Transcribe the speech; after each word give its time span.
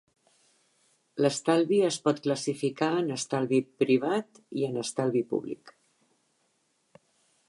L'estalvi 1.25 1.77
es 1.89 1.99
pot 2.07 2.21
classificar 2.27 2.89
en 3.01 3.11
estalvi 3.17 3.59
privat 3.83 4.43
i 4.63 4.65
en 4.71 4.83
estalvi 4.85 5.25
públic. 5.35 5.75